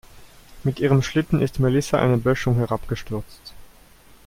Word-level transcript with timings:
Mit 0.63 0.79
ihrem 0.79 1.03
Schlitten 1.03 1.41
ist 1.43 1.59
Melissa 1.59 1.99
eine 1.99 2.17
Böschung 2.17 2.55
herabgestürzt. 2.55 3.53